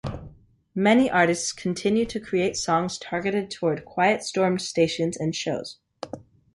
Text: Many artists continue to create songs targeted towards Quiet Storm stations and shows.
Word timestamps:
Many 0.73 1.11
artists 1.11 1.53
continue 1.53 2.05
to 2.07 2.19
create 2.19 2.57
songs 2.57 2.97
targeted 2.97 3.51
towards 3.51 3.83
Quiet 3.85 4.23
Storm 4.23 4.57
stations 4.57 5.15
and 5.15 5.35
shows. 5.35 5.77